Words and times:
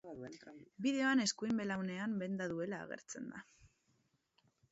Bideoan 0.85 1.21
eskuin 1.25 1.59
belaunean 1.61 2.15
benda 2.23 2.47
duela 2.53 2.79
agertzen 2.87 3.31
da. 3.35 3.45